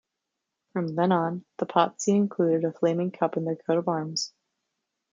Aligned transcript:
From 0.73 0.95
then 0.95 1.11
on, 1.11 1.45
the 1.57 1.67
Pazzi 1.67 2.07
included 2.15 2.63
a 2.65 2.73
flaming 2.73 3.11
cup 3.11 3.37
in 3.37 3.45
their 3.45 3.55
coat 3.55 3.77
of 3.77 3.87
arms. 3.87 4.33